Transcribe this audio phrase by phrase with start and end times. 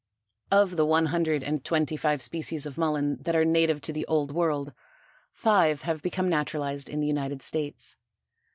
[0.51, 4.07] Of the one hundred and twenty five species of Mullen that are native to the
[4.07, 4.73] old world,
[5.31, 7.97] five have become naturalized in the United States.